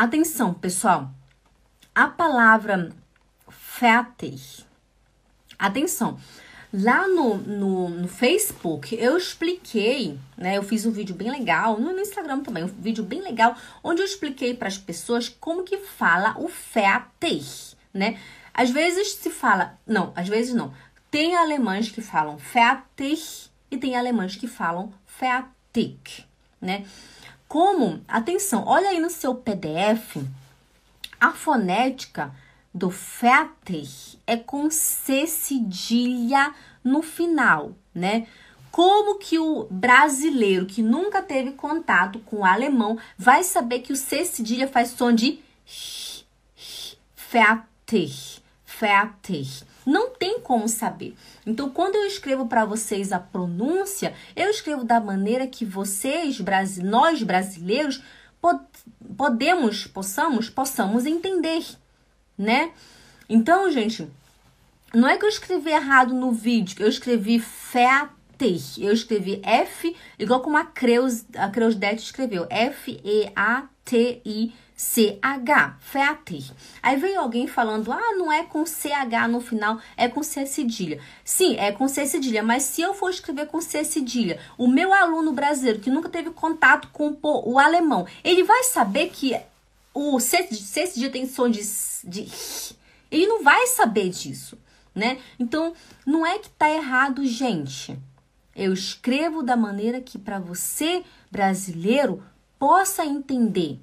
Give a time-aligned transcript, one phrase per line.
[0.00, 1.10] Atenção, pessoal.
[1.94, 2.90] A palavra
[3.50, 4.64] fertig.
[5.58, 6.18] Atenção.
[6.72, 10.56] Lá no, no, no, Facebook eu expliquei, né?
[10.56, 14.00] Eu fiz um vídeo bem legal, no, no Instagram também, um vídeo bem legal, onde
[14.00, 18.18] eu expliquei para as pessoas como que fala o fertig, né?
[18.54, 20.72] Às vezes se fala, não, às vezes não.
[21.10, 26.26] Tem alemães que falam fertig e tem alemães que falam fertig,
[26.58, 26.86] né?
[27.50, 30.18] Como, atenção, olha aí no seu PDF,
[31.20, 32.32] a fonética
[32.72, 36.54] do fertig é com C cedilha
[36.84, 38.28] no final, né?
[38.70, 43.96] Como que o brasileiro que nunca teve contato com o alemão vai saber que o
[43.96, 45.40] C cedilha faz som de
[47.16, 49.64] fertig, fertig?
[49.86, 51.14] Não tem como saber.
[51.46, 56.38] Então, quando eu escrevo para vocês a pronúncia, eu escrevo da maneira que vocês,
[56.82, 58.02] nós brasileiros,
[59.16, 61.64] podemos, possamos, possamos entender,
[62.36, 62.72] né?
[63.28, 64.08] Então, gente,
[64.92, 68.10] não é que eu escrevi errado no vídeo, eu escrevi fertig.
[68.78, 73.30] Eu escrevi F, igual como a Creus, a Creusdete escreveu, F-E-A-T-I.
[74.80, 76.52] CH, fertig.
[76.82, 80.98] Aí veio alguém falando, ah, não é com CH no final, é com C cedilha.
[81.22, 84.94] Sim, é com C cedilha, mas se eu for escrever com C cedilha, o meu
[84.94, 89.38] aluno brasileiro que nunca teve contato com o alemão, ele vai saber que
[89.92, 91.60] o C, C cedilha tem som de,
[92.04, 92.26] de...
[93.10, 94.58] Ele não vai saber disso,
[94.94, 95.18] né?
[95.38, 95.74] Então,
[96.06, 97.98] não é que tá errado, gente.
[98.56, 102.22] Eu escrevo da maneira que para você, brasileiro,
[102.58, 103.78] possa entender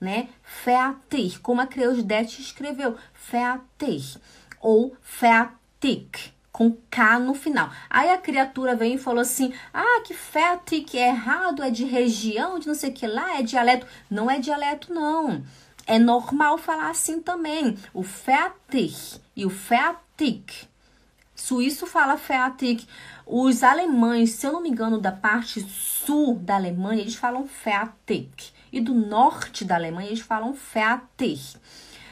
[0.00, 0.28] né?
[0.42, 4.18] Fertig, como a Creusdete escreveu, fertig
[4.60, 7.70] ou fertig com K no final.
[7.90, 12.58] Aí a criatura veio e falou assim: "Ah, que fertig é errado, é de região,
[12.58, 13.86] de não sei o que lá, é dialeto".
[14.10, 15.44] Não é dialeto não.
[15.86, 17.78] É normal falar assim também.
[17.92, 20.68] O fertig e o fertig.
[21.34, 22.88] Suíço fala fertig.
[23.26, 28.55] Os alemães, se eu não me engano, da parte sul da Alemanha, eles falam fertig
[28.72, 31.56] e do norte da Alemanha eles falam fertig.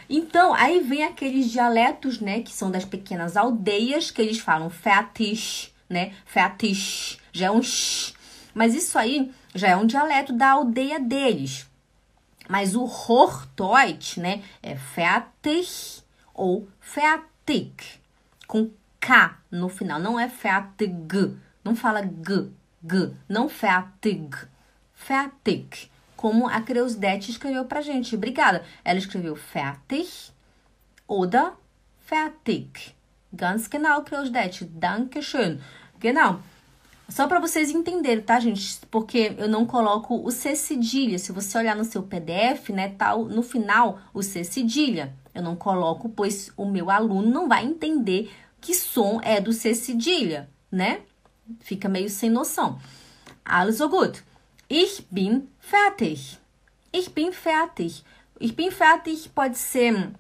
[0.09, 5.73] Então, aí vem aqueles dialetos, né, que são das pequenas aldeias, que eles falam fertig,
[5.89, 8.15] né, fertig, já é um sh.
[8.55, 11.67] Mas isso aí já é um dialeto da aldeia deles.
[12.49, 16.03] Mas o Hochdeutsch, né, é fertig
[16.35, 17.73] ou fertig,
[18.47, 20.93] com K no final, não é fertig,
[21.65, 22.51] não fala g,
[22.87, 24.37] g, não fertig,
[24.95, 25.91] fertig
[26.25, 28.17] como a Creusdete escreveu pra gente.
[28.17, 28.65] Obrigada.
[28.83, 30.33] Ela escreveu fertig
[31.07, 31.53] oder
[32.07, 32.95] fertig.
[33.31, 34.65] Ganz genau, Creusdete.
[34.65, 35.61] Dankeschön.
[36.01, 36.41] Genau.
[37.11, 38.81] Só para vocês entenderem, tá, gente?
[38.91, 41.19] Porque eu não coloco o C cedilha.
[41.19, 45.15] Se você olhar no seu PDF, né, tá no final o C cedilha.
[45.35, 49.75] Eu não coloco, pois o meu aluno não vai entender que som é do C
[49.75, 51.03] cedilha, né?
[51.61, 52.79] Fica meio sem noção.
[53.45, 54.25] Also gut.
[54.77, 56.37] Ich bin fertig.
[56.91, 58.03] Ich bin fertig.
[58.41, 60.11] Ich bin fertig pode ser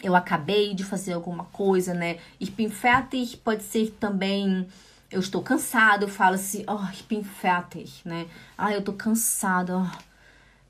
[0.00, 2.20] eu acabei de fazer alguma coisa, né?
[2.38, 4.68] Ich bin fertig pode ser também
[5.10, 8.28] eu estou cansado, eu falo assim, oh, ich bin fertig, né?
[8.56, 9.98] Ah, eu tô cansado, oh.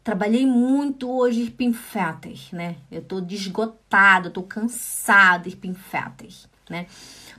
[0.02, 2.76] trabalhei muito hoje, ich bin fertig, né?
[2.90, 6.86] Eu tô desgotado, tô cansado, ich bin fertig, né?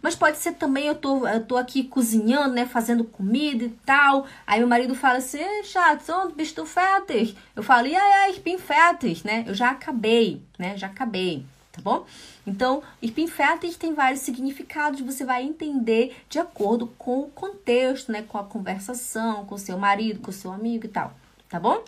[0.01, 2.65] Mas pode ser também eu tô, eu tô aqui cozinhando, né?
[2.65, 4.25] Fazendo comida e tal.
[4.47, 7.37] Aí meu marido fala assim, Schatz, bist du fertig?
[7.55, 9.43] Eu falo, ja, ja, ich bin fertig, né?
[9.47, 10.75] Eu já acabei, né?
[10.75, 12.05] Já acabei, tá bom?
[12.47, 18.11] Então, ich bin fertig tem vários significados, você vai entender de acordo com o contexto,
[18.11, 18.23] né?
[18.23, 21.13] Com a conversação, com o seu marido, com o seu amigo e tal,
[21.47, 21.83] tá bom?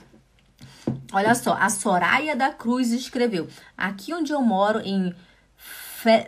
[1.11, 5.15] Olha só, a Soraya da Cruz escreveu: Aqui onde eu moro, em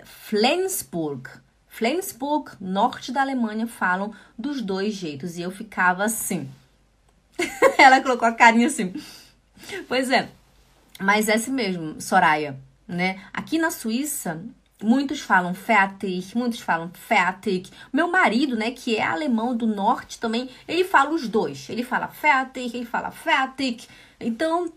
[0.05, 1.29] Flensburg,
[1.67, 5.37] Flensburg, norte da Alemanha, falam dos dois jeitos.
[5.37, 6.49] E eu ficava assim.
[7.77, 8.93] Ela colocou a carinha assim.
[9.87, 10.29] Pois é.
[10.99, 12.57] Mas é assim mesmo, Soraya,
[12.87, 13.21] né?
[13.33, 14.41] Aqui na Suíça,
[14.81, 17.69] muitos falam fertig, muitos falam fertig.
[17.91, 21.67] Meu marido, né, que é alemão do norte também, ele fala os dois.
[21.69, 23.89] Ele fala fertig, ele fala fertig.
[24.17, 24.71] Então,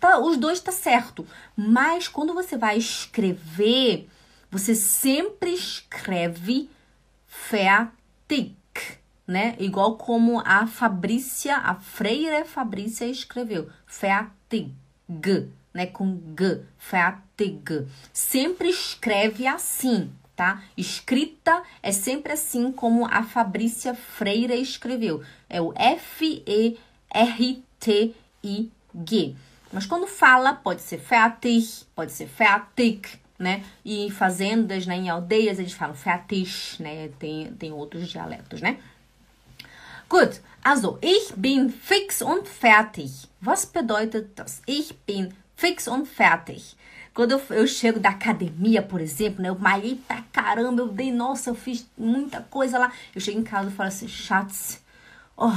[0.00, 1.26] tá, os dois tá certo.
[1.54, 4.08] Mas quando você vai escrever
[4.50, 6.70] você sempre escreve
[7.26, 8.56] fertig,
[9.26, 9.54] né?
[9.58, 14.72] Igual como a Fabrícia, a freira Fabrícia escreveu, fertig,
[15.74, 15.86] né?
[15.86, 17.86] Com g, fertig.
[18.12, 20.62] Sempre escreve assim, tá?
[20.76, 25.22] Escrita é sempre assim como a Fabrícia Freira escreveu.
[25.48, 26.78] É o F-E-R-T-I-G.
[29.70, 33.64] Mas quando fala, pode ser fertig, pode ser fertig, né?
[33.84, 37.08] E fazendas, né, em aldeias, eles falam fertig, né?
[37.18, 38.78] Tem, tem outros dialetos, né?
[40.08, 43.28] Gut, also ich bin fix und fertig.
[43.42, 44.62] Was bedeutet das?
[44.66, 46.76] Ich bin fix und fertig.
[47.12, 49.50] Quando eu, eu chego da academia, por exemplo, né?
[49.50, 52.92] Eu malhei pra caramba, eu dei, nossa, eu fiz muita coisa lá.
[53.14, 54.82] Eu chego em casa e falo assim, Schatz,
[55.36, 55.52] oh,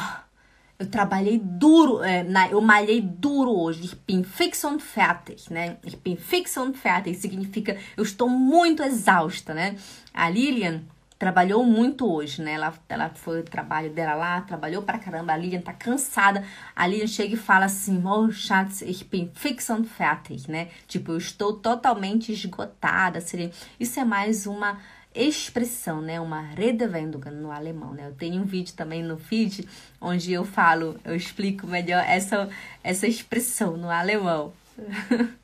[0.81, 3.83] eu trabalhei duro, é, na, eu malhei duro hoje.
[3.83, 5.77] Ich bin fix und fertig, né?
[5.85, 9.75] Ich bin fix und fertig significa eu estou muito exausta, né?
[10.11, 10.81] A Lilian
[11.19, 12.53] trabalhou muito hoje, né?
[12.53, 15.33] Ela, ela foi o trabalho dela lá, trabalhou pra caramba.
[15.33, 16.43] A Lilian tá cansada.
[16.75, 20.69] A Lilian chega e fala assim: Oh, Schatz, ich bin fix und fertig, né?
[20.87, 23.21] Tipo, eu estou totalmente esgotada.
[23.21, 23.51] Seria...
[23.79, 24.79] Isso é mais uma
[25.13, 26.19] expressão, né?
[26.19, 28.07] Uma Redewendung no alemão, né?
[28.07, 29.67] Eu tenho um vídeo também no feed
[29.99, 32.49] onde eu falo, eu explico melhor essa,
[32.83, 34.53] essa expressão no alemão.